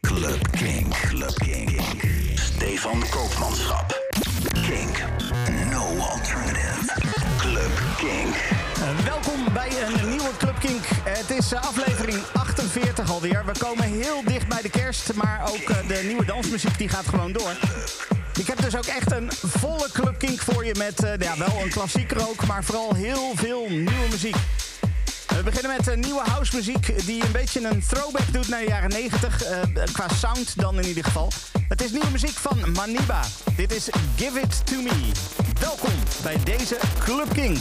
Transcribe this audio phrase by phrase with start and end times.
[0.00, 0.94] Club King.
[1.08, 1.80] Club King.
[2.34, 4.02] Stefan Koopmanschap.
[4.52, 4.90] King.
[5.70, 6.92] No alternative.
[7.38, 8.28] Club King.
[8.78, 10.84] Uh, welkom bij een nieuwe Club Kink.
[11.04, 13.44] Het is uh, aflevering 48 alweer.
[13.44, 17.06] We komen heel dicht bij de kerst, maar ook uh, de nieuwe dansmuziek die gaat
[17.06, 17.50] gewoon door.
[18.38, 21.70] Ik heb dus ook echt een volle Club Kink voor je met ja, wel een
[21.70, 24.36] klassieker ook, maar vooral heel veel nieuwe muziek.
[25.28, 28.90] We beginnen met nieuwe house muziek die een beetje een throwback doet naar de jaren
[28.90, 29.42] 90.
[29.92, 31.32] qua sound dan in ieder geval.
[31.68, 33.20] Het is nieuwe muziek van Maniba.
[33.56, 35.12] Dit is Give It To Me.
[35.60, 35.92] Welkom
[36.22, 37.58] bij deze Club Kink.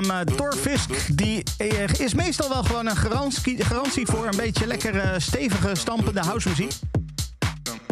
[0.00, 4.66] Naam uh, Torfisk die, uh, is meestal wel gewoon een garantie, garantie voor een beetje
[4.66, 6.72] lekkere, stevige, stampende housemuziek.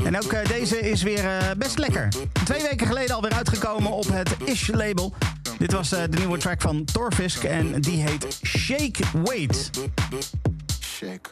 [0.05, 2.09] En ook uh, deze is weer best lekker.
[2.45, 5.13] Twee weken geleden alweer uitgekomen op het Ish-label.
[5.59, 9.71] Dit was de nieuwe track van Torfisk en die heet Shake Weight.
[10.81, 11.31] Shake.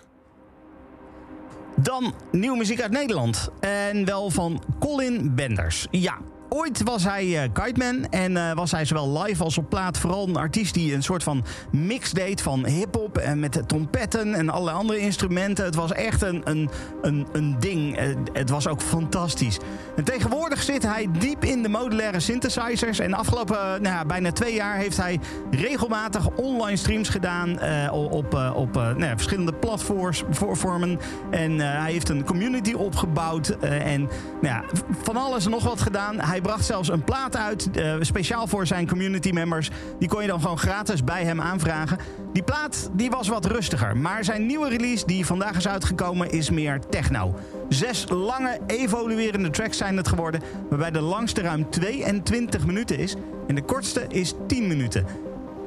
[1.76, 3.48] Dan nieuwe muziek uit Nederland.
[3.60, 5.86] En wel van Colin Benders.
[5.90, 6.18] Ja,
[6.52, 10.28] ooit was hij uh, kiteman en uh, was hij zowel live als op plaat vooral
[10.28, 14.76] een artiest die een soort van mix deed van hip-hop en met trompetten en allerlei
[14.76, 15.64] andere instrumenten.
[15.64, 16.70] Het was echt een, een,
[17.02, 17.98] een, een ding.
[18.32, 19.58] Het was ook fantastisch.
[19.96, 22.98] En tegenwoordig zit hij diep in de modulaire synthesizers.
[22.98, 28.74] En afgelopen nou ja, bijna twee jaar heeft hij regelmatig online streams gedaan op, op
[28.74, 30.98] nou ja, verschillende platformen.
[31.30, 34.00] En hij heeft een community opgebouwd en
[34.40, 34.64] nou ja,
[35.02, 36.20] van alles en nog wat gedaan.
[36.20, 39.70] Hij bracht zelfs een plaat uit, uh, speciaal voor zijn community members.
[39.98, 41.98] Die kon je dan gewoon gratis bij hem aanvragen.
[42.32, 46.50] Die plaat die was wat rustiger, maar zijn nieuwe release die vandaag is uitgekomen is
[46.50, 47.34] meer techno.
[47.68, 53.14] Zes lange evoluerende tracks zijn het geworden, waarbij de langste ruim 22 minuten is
[53.46, 55.06] en de kortste is 10 minuten.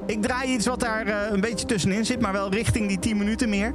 [0.05, 3.17] Ik draai iets wat daar uh, een beetje tussenin zit, maar wel richting die 10
[3.17, 3.73] minuten meer.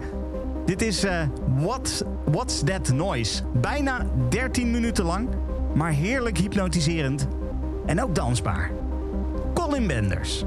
[0.66, 1.22] Dit is uh,
[1.58, 3.42] What, What's That Noise?
[3.52, 5.28] Bijna 13 minuten lang
[5.74, 7.28] maar heerlijk hypnotiserend
[7.86, 8.70] en ook dansbaar.
[9.54, 10.44] Colin Benders.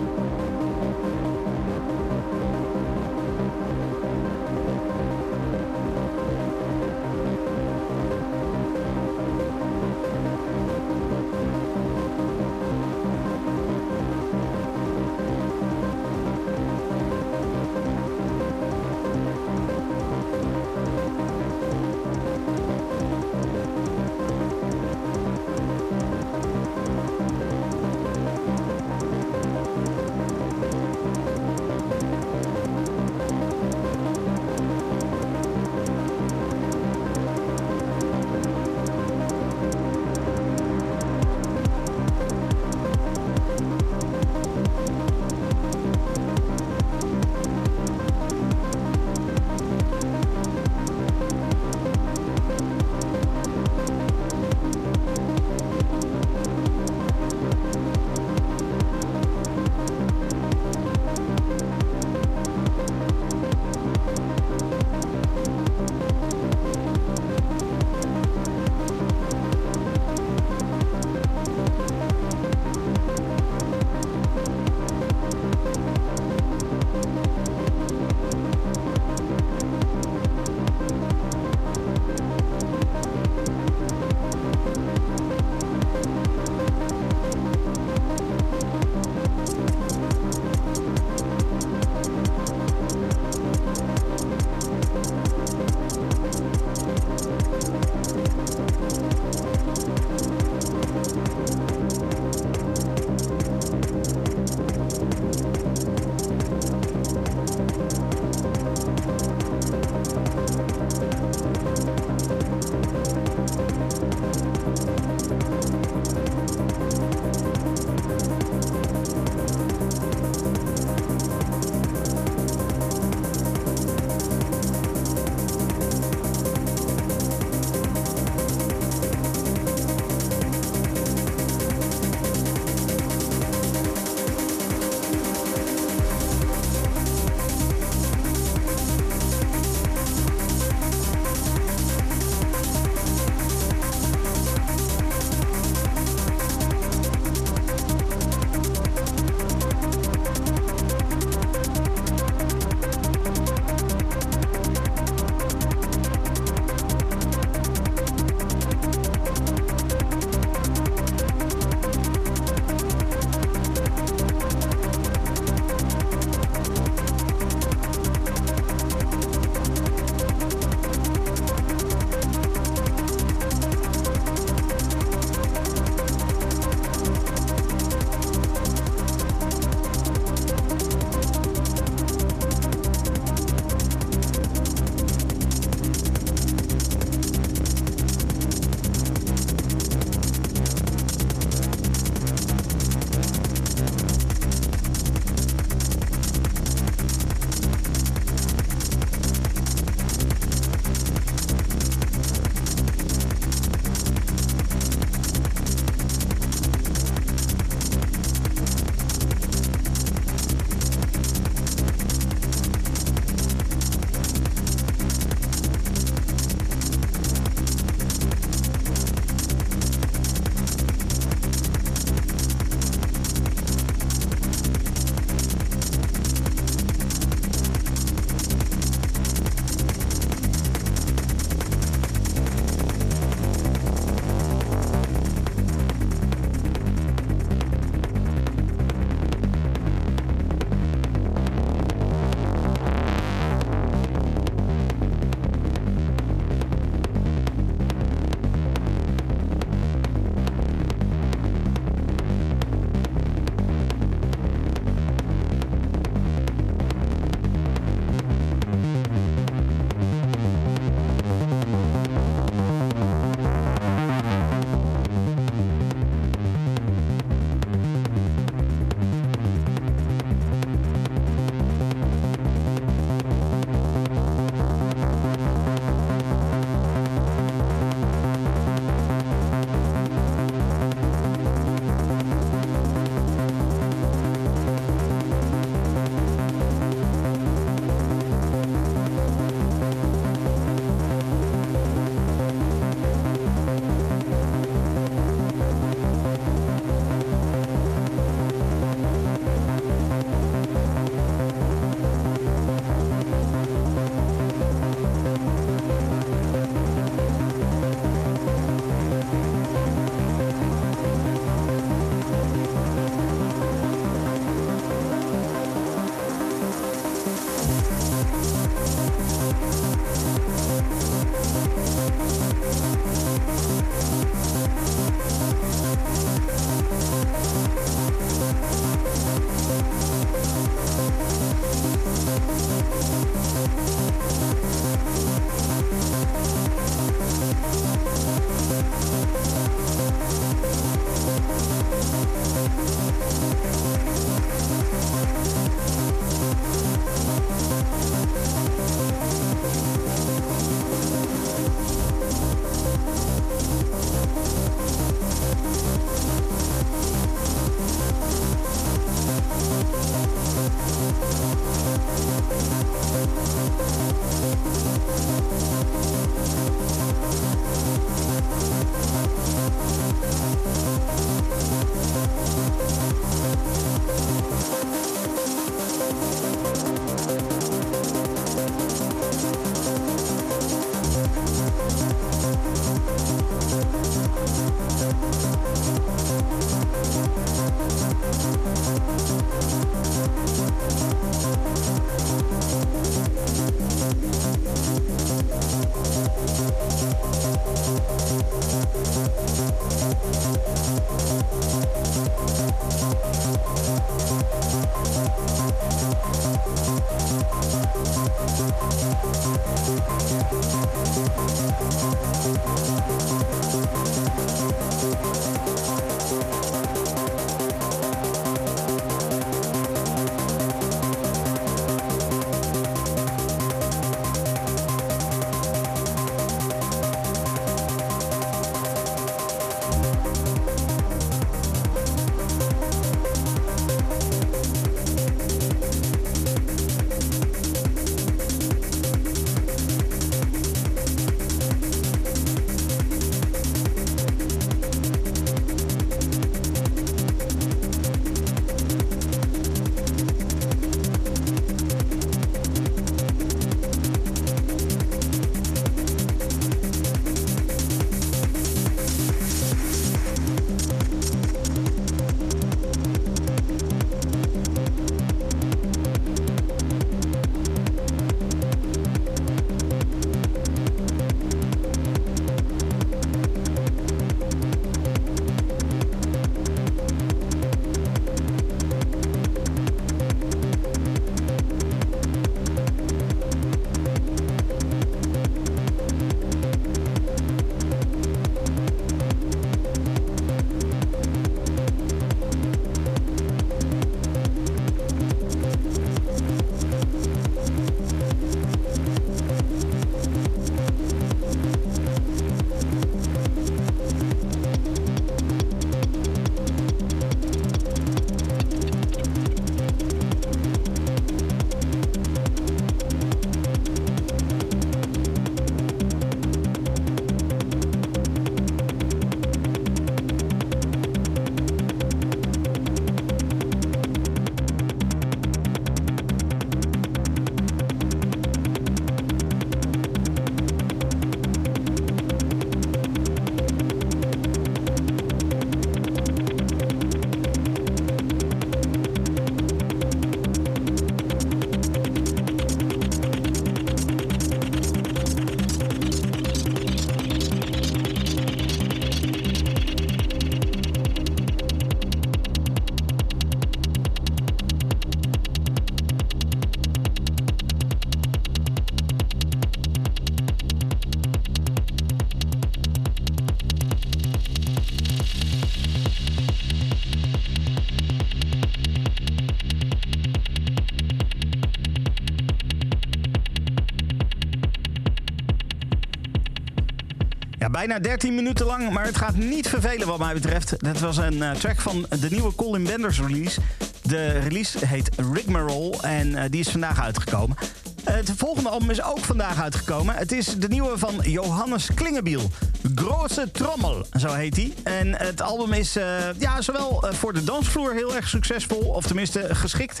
[577.80, 580.74] Bijna 13 minuten lang, maar het gaat niet vervelen wat mij betreft.
[580.78, 583.60] Dat was een uh, track van de nieuwe Colin Benders release.
[584.02, 587.56] De release heet Rigmarole en uh, die is vandaag uitgekomen.
[588.04, 590.14] Het volgende album is ook vandaag uitgekomen.
[590.14, 592.50] Het is de nieuwe van Johannes Klingebiel.
[592.94, 594.72] Große Trommel, zo heet hij.
[594.82, 596.04] En het album is uh,
[596.38, 600.00] ja, zowel voor de dansvloer heel erg succesvol, of tenminste geschikt.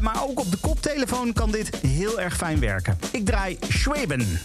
[0.00, 2.98] Maar ook op de koptelefoon kan dit heel erg fijn werken.
[3.10, 4.40] Ik draai Schweben.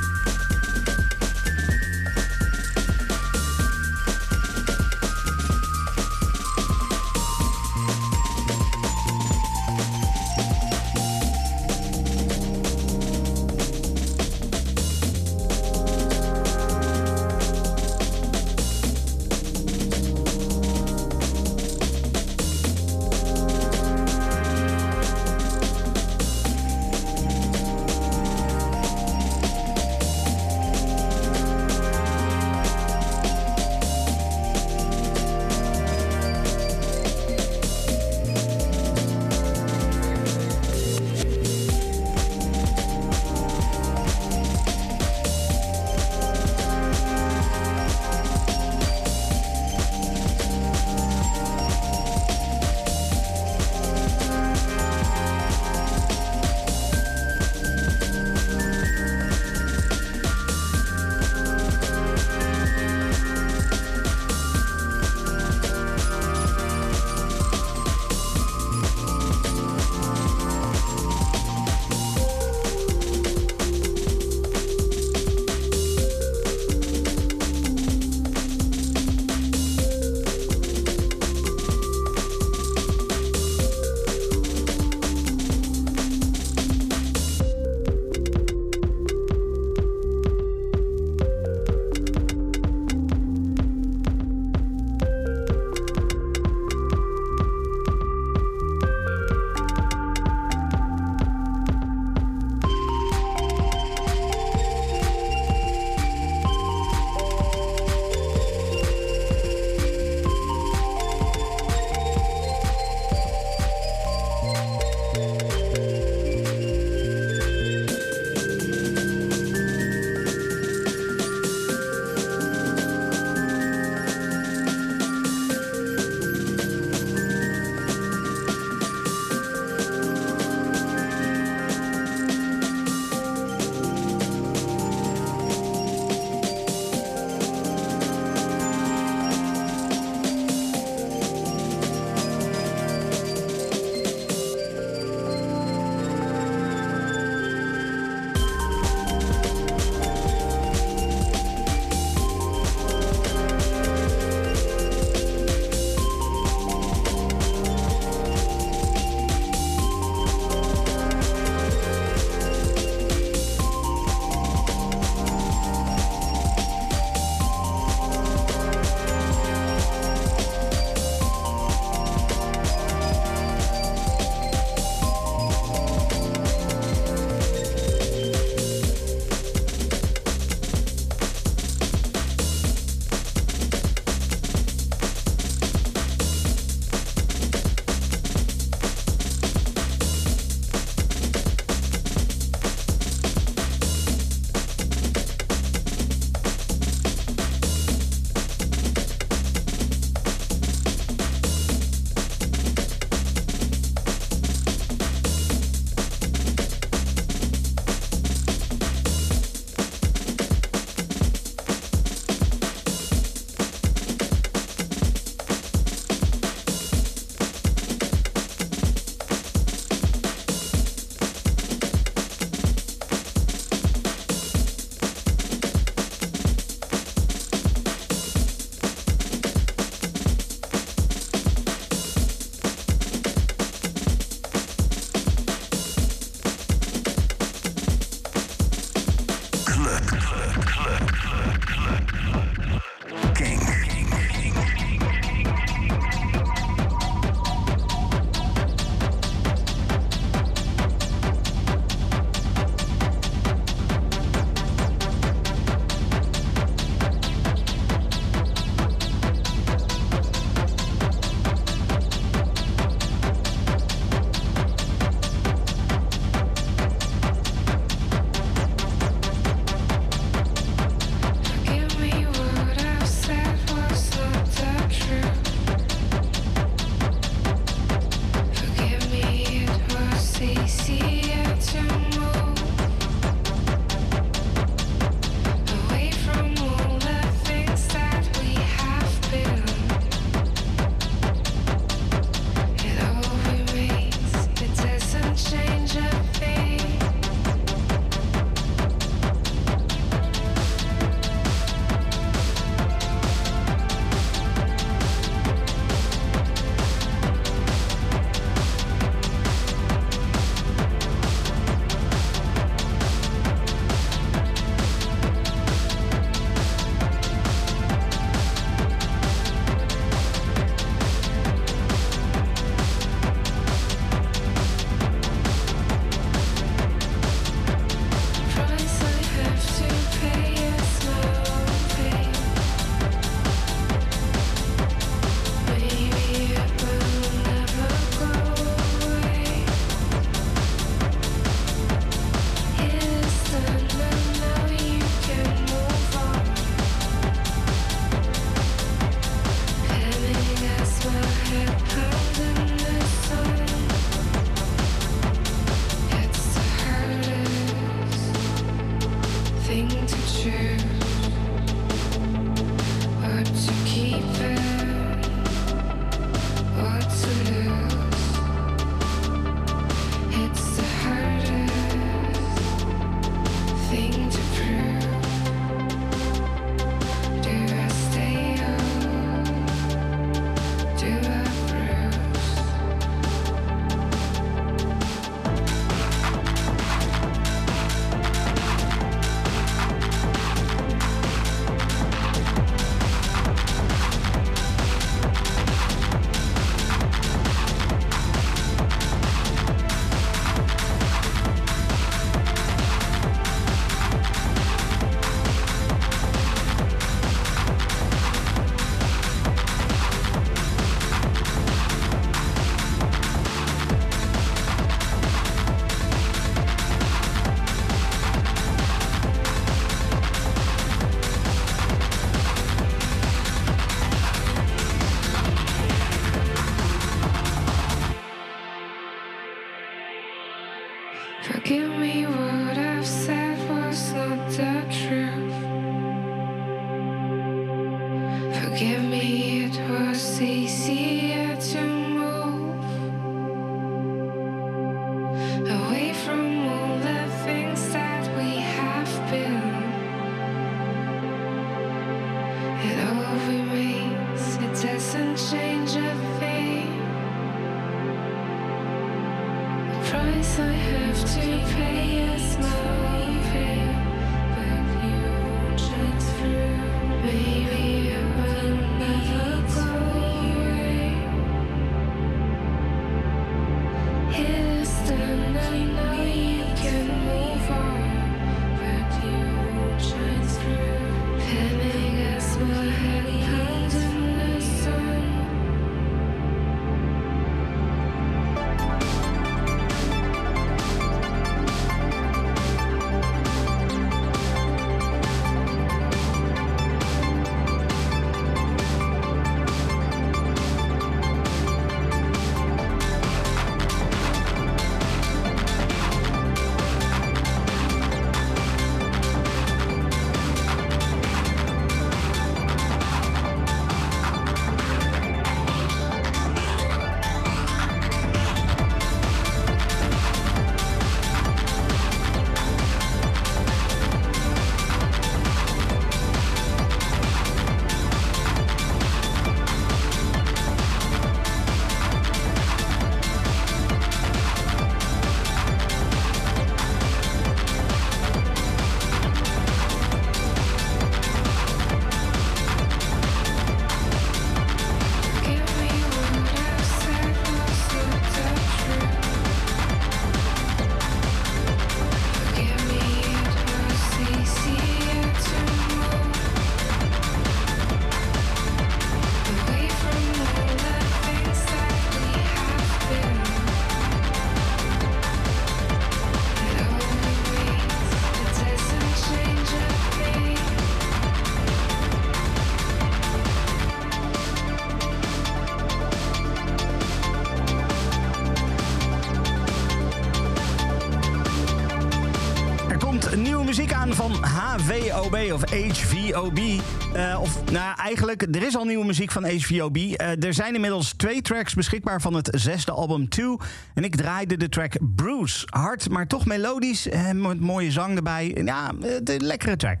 [585.52, 586.58] Of HVOB.
[586.58, 589.96] Uh, of nou, eigenlijk, er is al nieuwe muziek van HVOB.
[589.96, 593.56] Uh, eh, er zijn inmiddels twee tracks beschikbaar van het zesde album 2.
[593.94, 595.66] En ik draaide de track Bruce.
[595.70, 597.08] Hard, maar toch melodisch.
[597.08, 598.56] En met mooie zang erbij.
[598.64, 600.00] Ja, de lekkere track.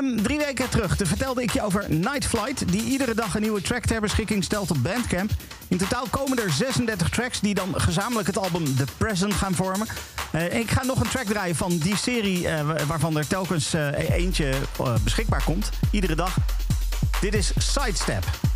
[0.00, 3.60] Um, drie weken terug vertelde ik je over Night Flight, die iedere dag een nieuwe
[3.60, 5.30] track ter beschikking stelt op Bandcamp.
[5.68, 9.86] In totaal komen er 36 tracks die dan gezamenlijk het album The Present gaan vormen.
[10.34, 14.08] Uh, ik ga nog een track draaien van die serie, uh, waarvan er telkens uh,
[14.10, 14.54] eentje
[15.04, 16.36] beschikbaar komt, iedere dag.
[17.20, 18.53] Dit is Sidestep.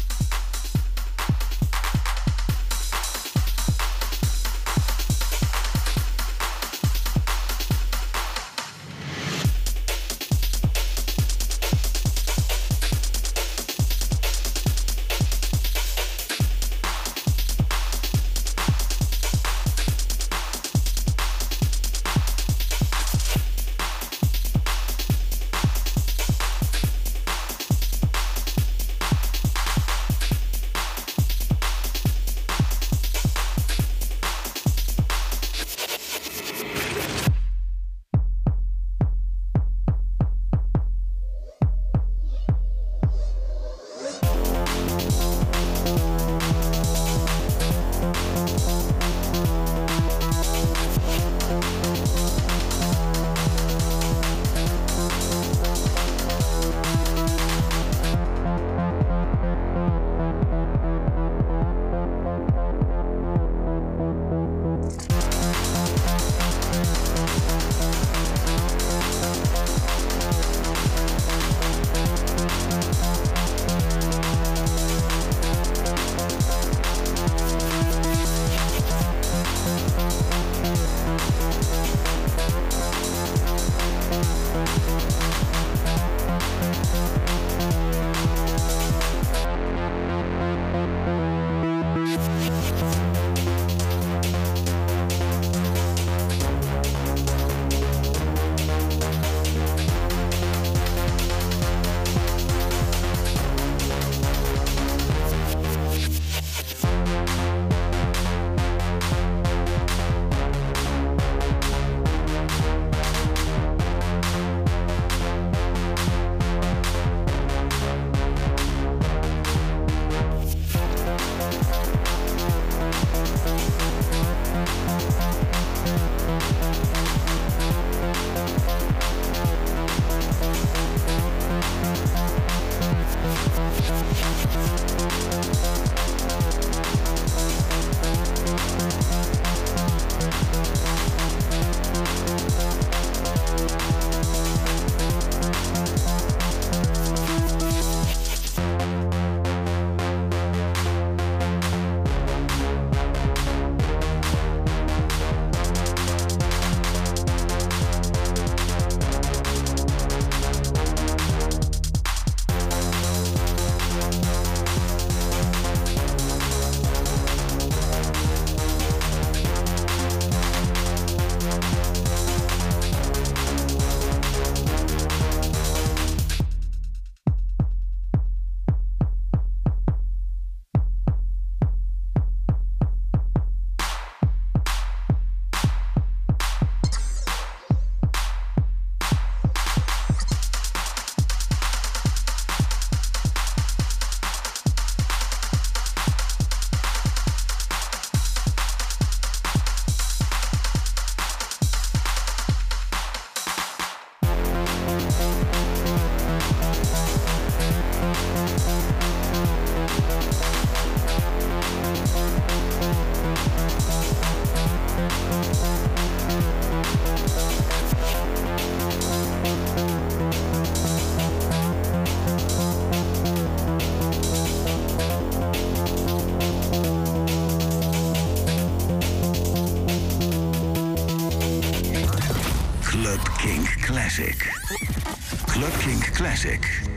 [236.19, 236.88] Classic.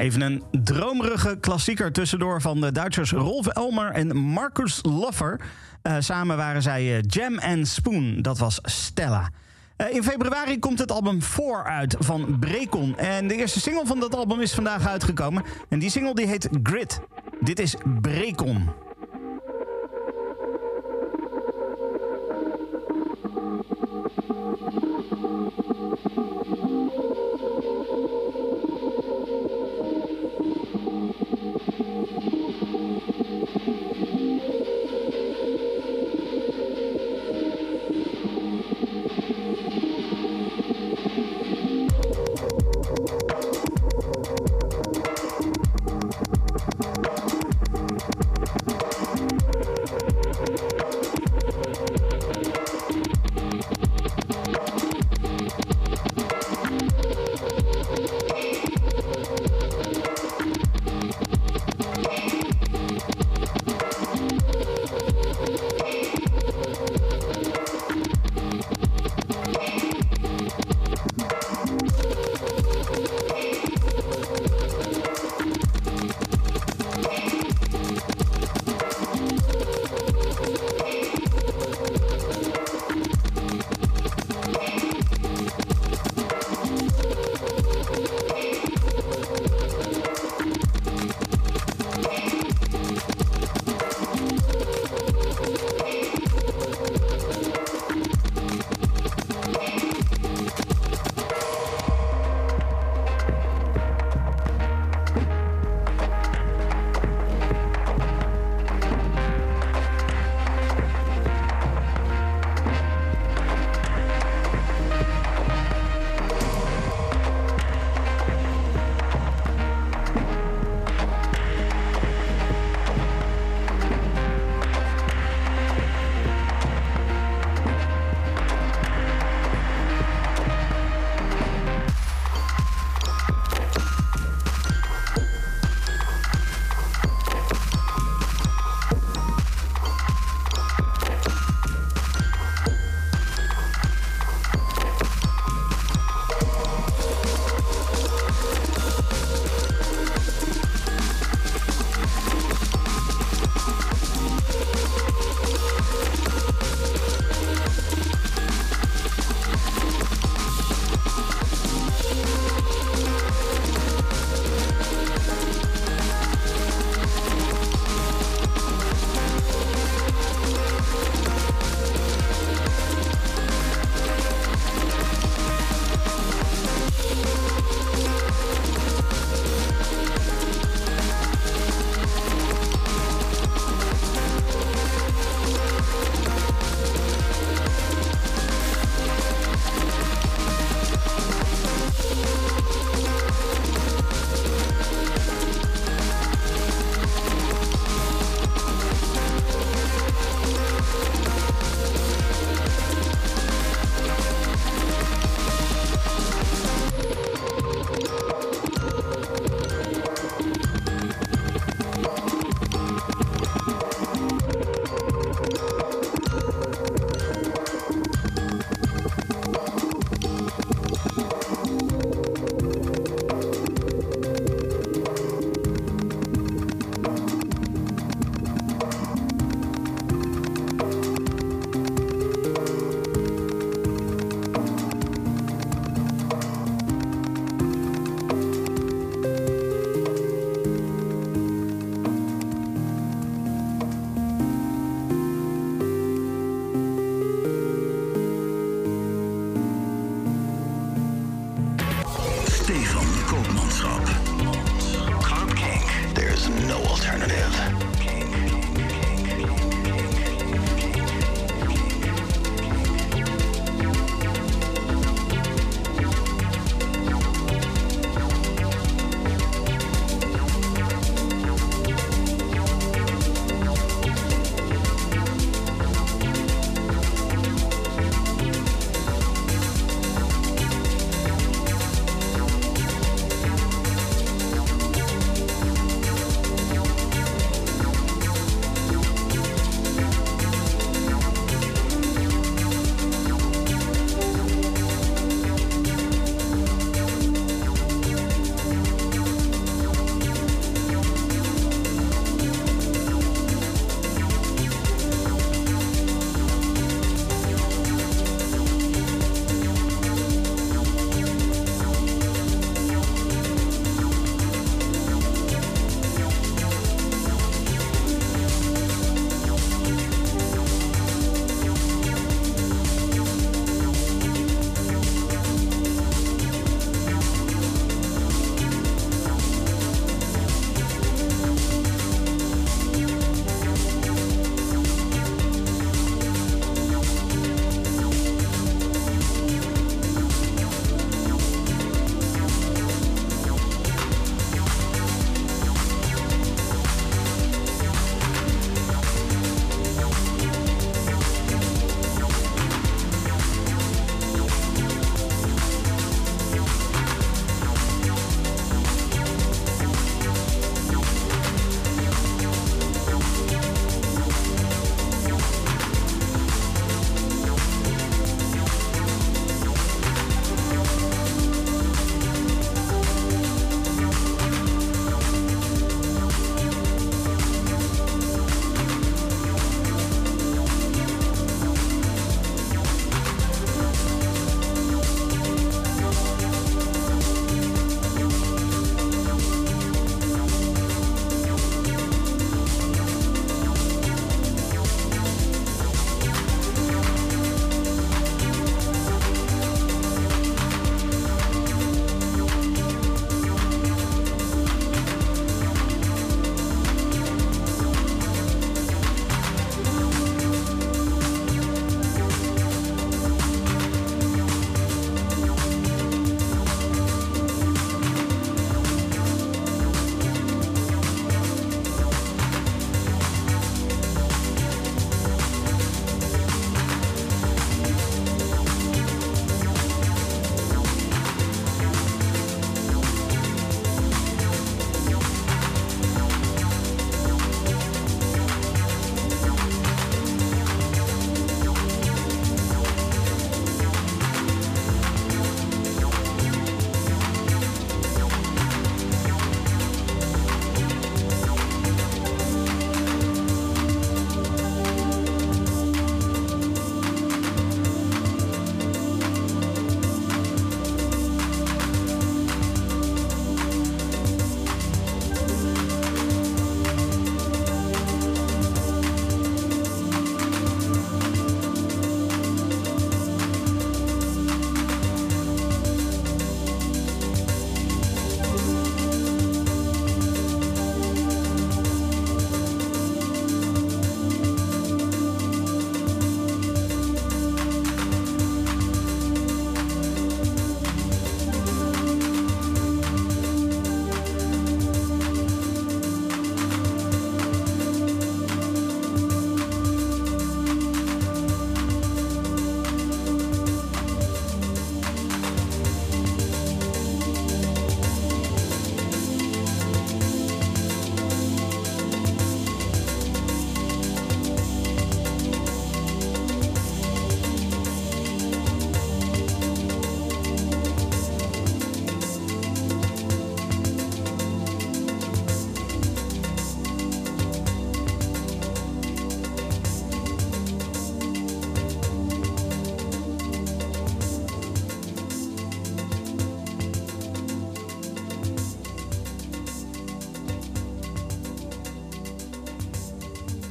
[0.00, 5.40] Even een dromerige klassieker tussendoor van de Duitsers Rolf Elmer en Marcus Loffer.
[5.82, 9.30] Uh, samen waren zij uh, Jam and Spoon, dat was Stella.
[9.76, 12.98] Uh, in februari komt het album 4 uit van Brecon.
[12.98, 15.44] En de eerste single van dat album is vandaag uitgekomen.
[15.68, 17.00] En die single die heet Grit.
[17.40, 18.68] Dit is Brecon.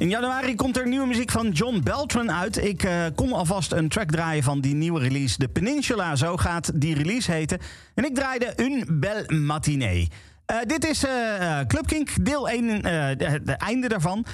[0.10, 2.58] In januari komt er nieuwe muziek van John Beltran uit.
[2.58, 5.38] Ik uh, kom alvast een track draaien van die nieuwe release.
[5.38, 7.60] De Peninsula, zo gaat die release heten.
[7.96, 10.10] En ik draaide Un Bel Matinee.
[10.52, 14.26] Uh, dit is uh, Club Kink, deel 1, het einde daarvan.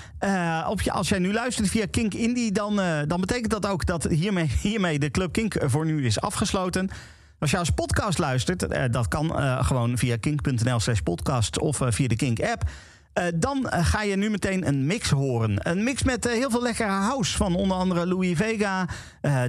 [0.69, 2.75] op je, als jij nu luistert via Kink Indie, dan,
[3.07, 6.89] dan betekent dat ook dat hiermee, hiermee de Club Kink voor nu is afgesloten.
[7.39, 9.31] Als je als podcast luistert, dat kan
[9.63, 12.63] gewoon via kink.nl slash podcast of via de Kink app.
[13.19, 15.55] Uh, dan uh, ga je nu meteen een mix horen.
[15.69, 18.87] Een mix met uh, heel veel lekkere house van onder andere Louis Vega,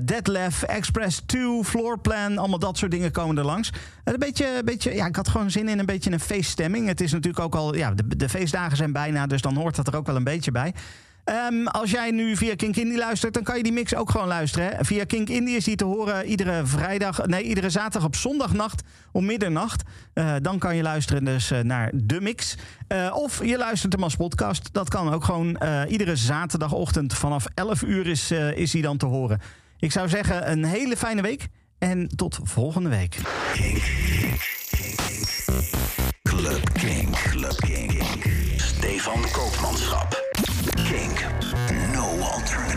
[0.03, 2.39] Deadlef, Express 2, Floorplan.
[2.39, 3.73] Allemaal dat soort dingen komen er langs.
[4.05, 6.87] een beetje, beetje, ja, ik had gewoon zin in een beetje een feeststemming.
[6.87, 9.87] Het is natuurlijk ook al, ja, de, de feestdagen zijn bijna, dus dan hoort dat
[9.87, 10.75] er ook wel een beetje bij.
[11.29, 14.27] Um, als jij nu via Kink Indie luistert, dan kan je die mix ook gewoon
[14.27, 14.69] luisteren.
[14.69, 14.85] Hè?
[14.85, 19.25] Via Kink Indie is die te horen iedere vrijdag, nee, iedere zaterdag op zondagnacht om
[19.25, 19.83] middernacht.
[20.15, 22.57] Uh, dan kan je luisteren dus uh, naar de mix.
[22.89, 24.69] Uh, of je luistert hem als podcast.
[24.73, 25.59] Dat kan ook gewoon
[25.89, 29.41] iedere zaterdagochtend vanaf 11 uur is, is die dan te horen.
[29.79, 31.49] Ik zou zeggen, een hele fijne week
[31.79, 33.17] en tot volgende week.
[36.23, 36.73] Club.
[36.73, 37.57] Club.
[38.57, 40.26] Stefan Koopmanschap.
[40.89, 41.21] Kink.
[41.93, 42.76] No alternative.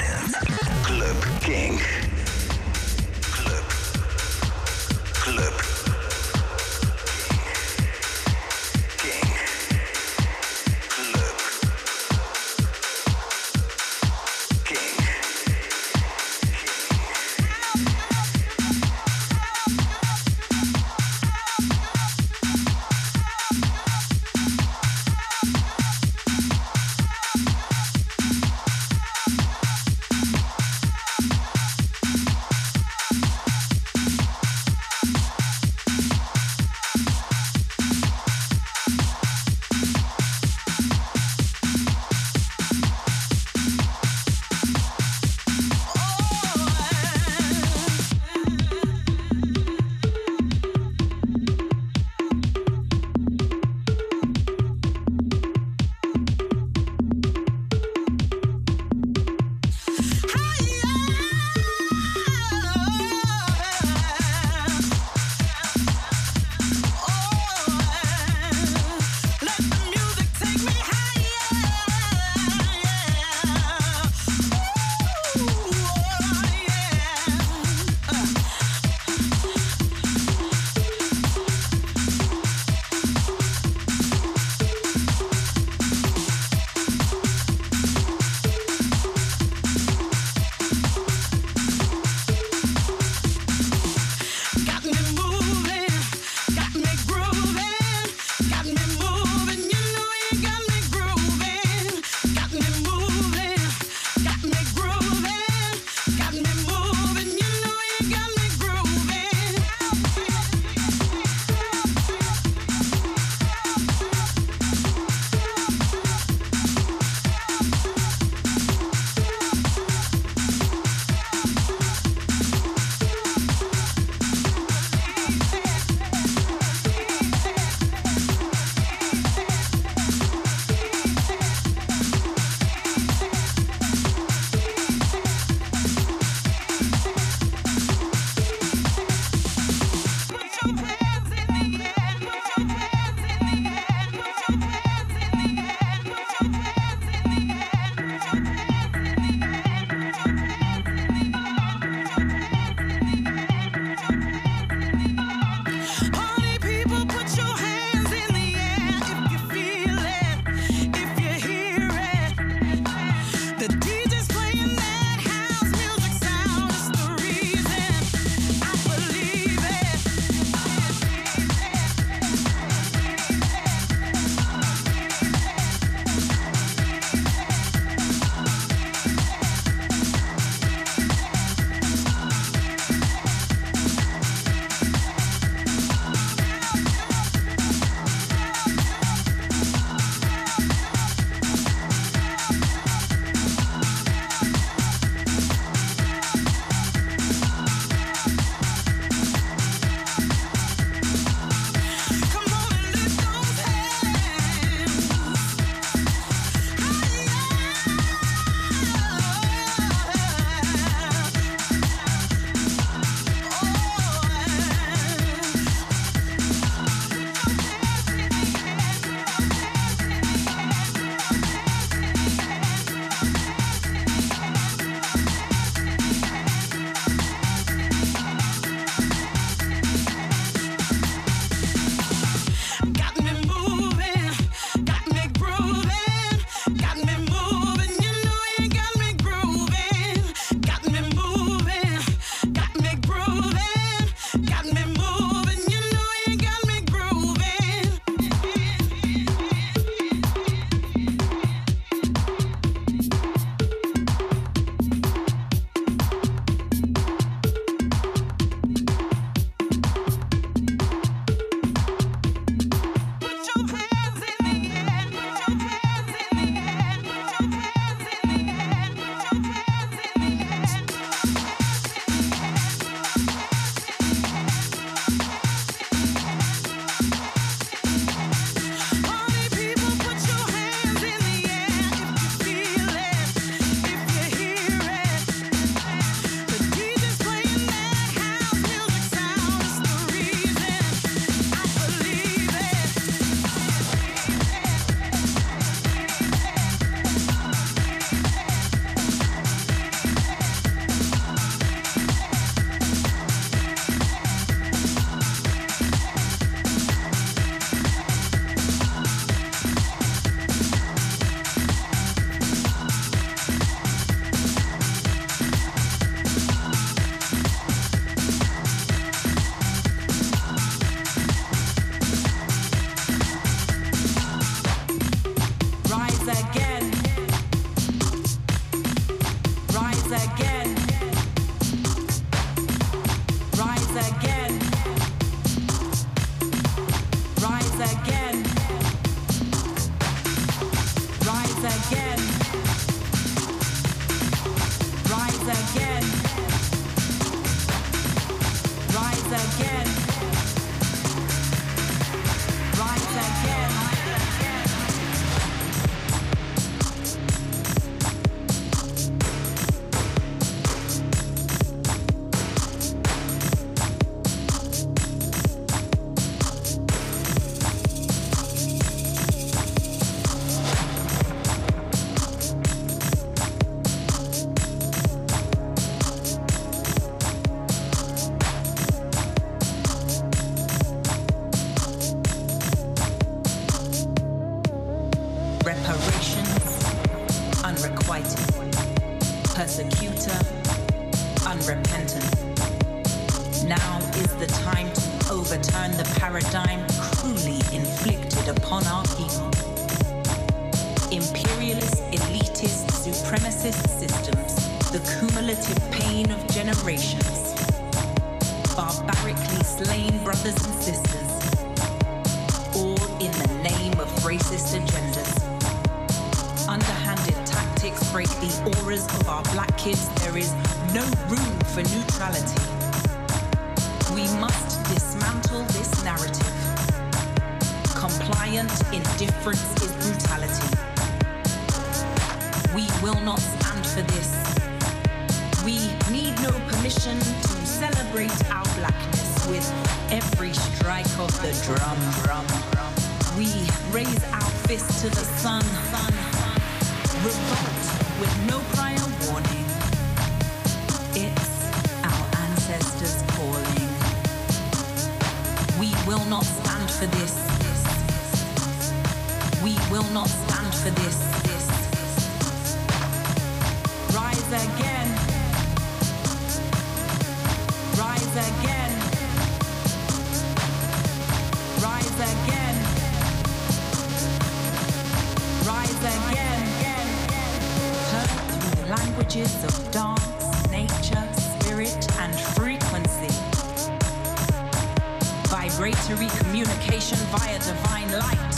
[485.90, 488.56] vibratory communication via divine light.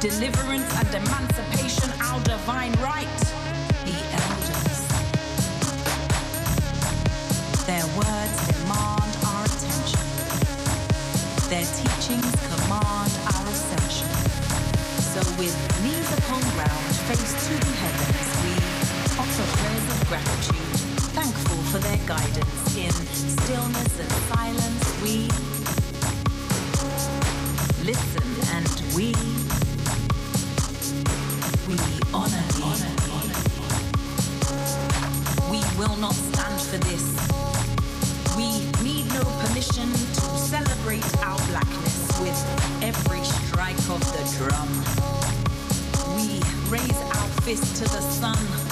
[0.00, 3.18] Deliverance and emancipation, our divine right.
[3.84, 4.78] The elders.
[7.66, 10.06] Their words demand our attention.
[11.50, 14.10] Their teachings command our ascension.
[15.02, 18.52] So with knees upon ground, face to the heavens, we
[19.18, 20.78] offer prayers of gratitude,
[21.10, 22.76] thankful for their guidance.
[22.76, 25.55] In stillness and silence, we
[28.96, 29.12] We.
[35.50, 37.04] We will not stand for this.
[38.38, 38.48] We
[38.82, 42.38] need no permission to celebrate our blackness with
[42.82, 44.68] every strike of the drum.
[46.16, 46.40] We
[46.70, 47.28] raise our
[47.74, 48.65] to the sun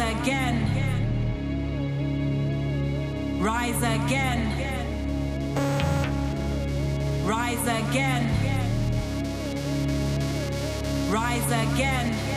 [0.00, 0.56] again.
[3.40, 4.40] Rise again.
[7.24, 8.28] Rise again.
[11.10, 12.29] Rise again.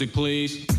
[0.00, 0.69] Music, please.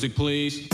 [0.00, 0.69] Music, please.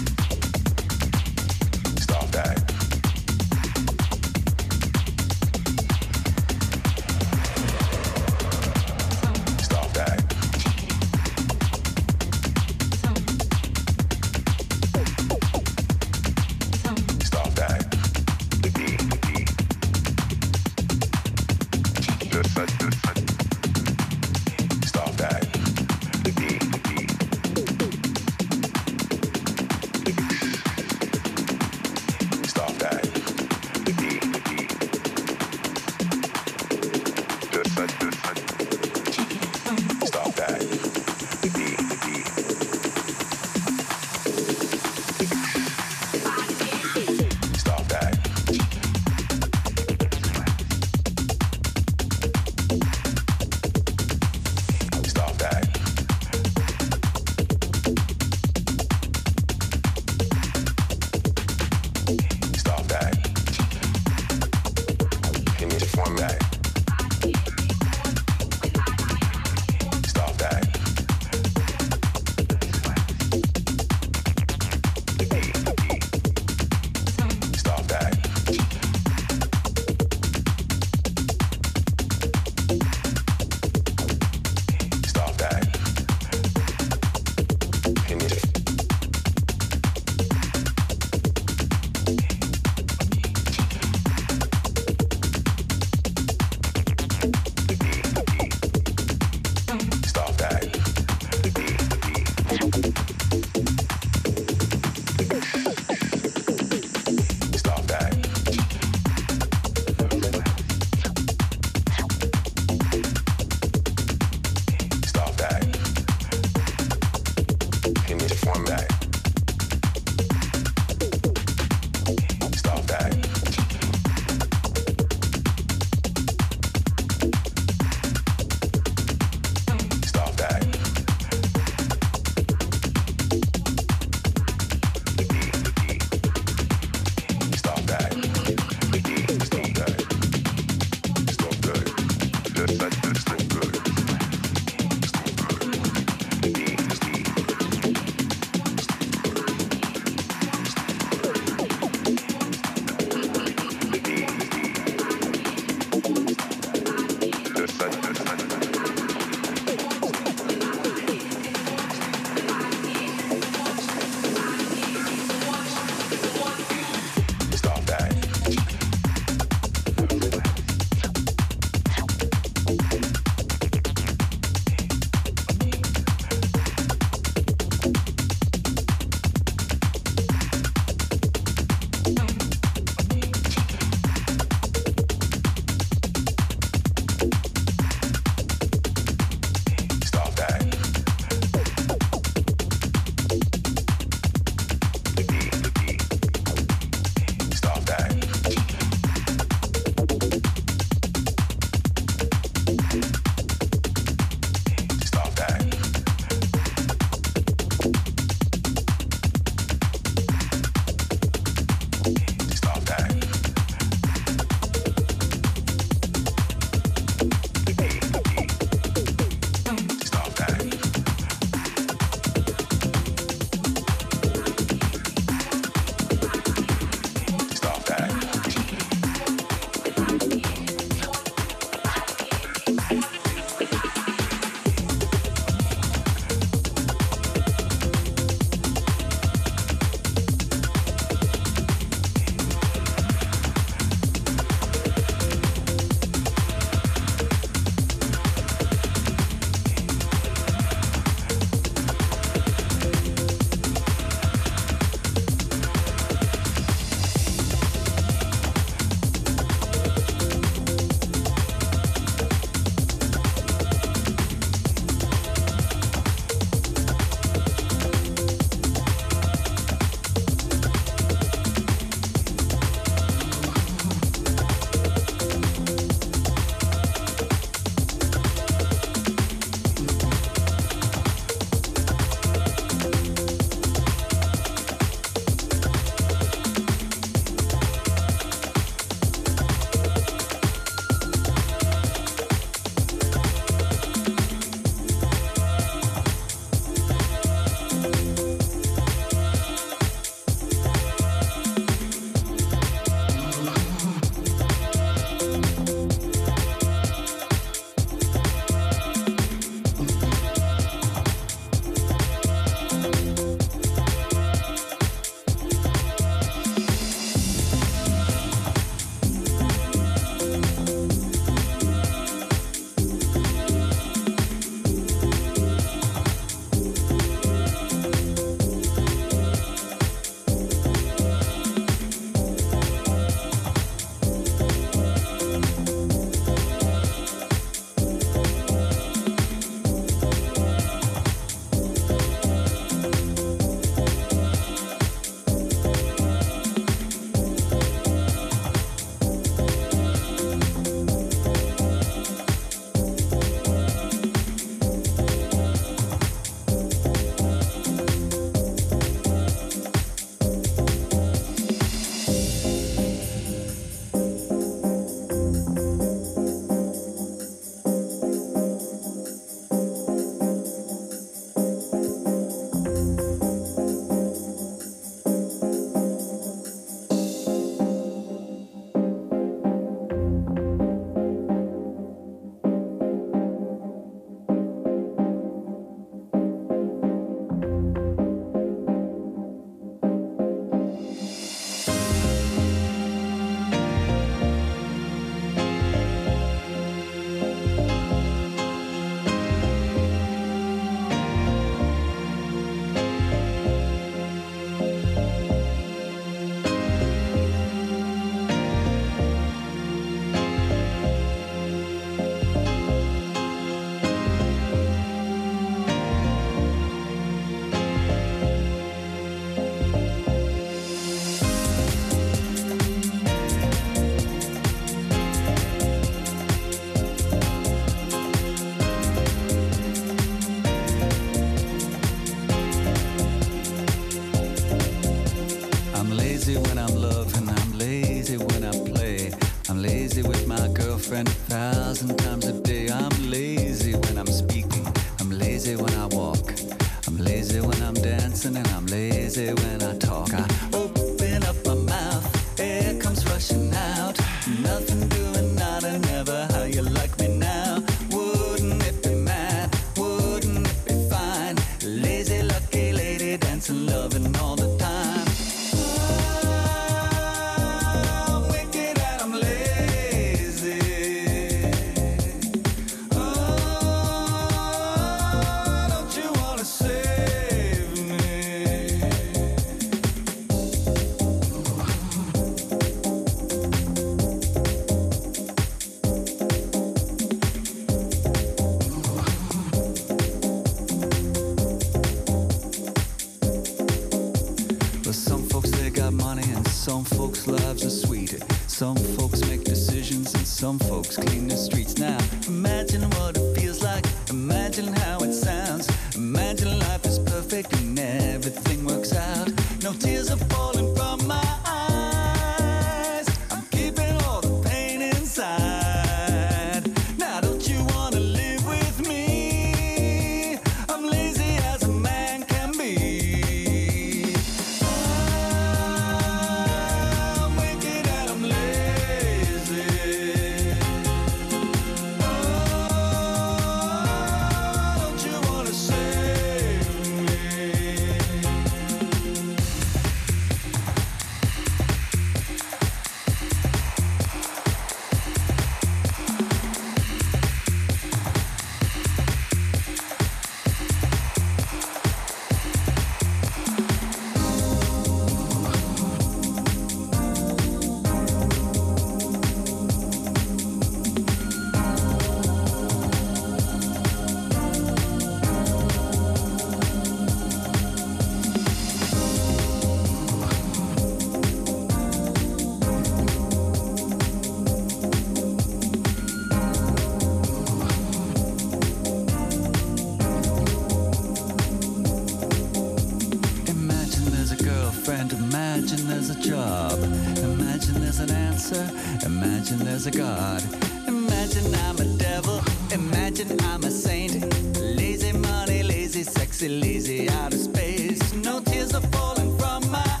[588.41, 589.05] answer.
[589.05, 590.41] Imagine there's a God.
[590.87, 592.41] Imagine I'm a devil.
[592.71, 594.13] Imagine I'm a saint.
[594.59, 598.13] Lazy money, lazy, sexy, lazy out of space.
[598.13, 600.00] No tears are falling from my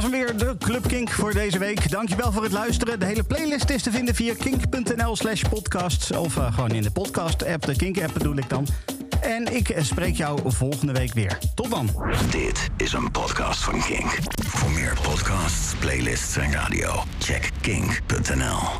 [0.00, 1.90] was hem weer, de Club Kink voor deze week.
[1.90, 3.00] Dankjewel voor het luisteren.
[3.00, 6.16] De hele playlist is te vinden via kink.nl slash podcast.
[6.16, 8.66] Of eh, gewoon in de podcast-app, de Kink-app bedoel ik dan.
[9.20, 11.38] En ik spreek jou volgende week weer.
[11.54, 11.90] Tot dan.
[12.30, 14.18] Dit is een podcast van Kink.
[14.46, 18.79] Voor meer podcasts, playlists en radio, check kink.nl.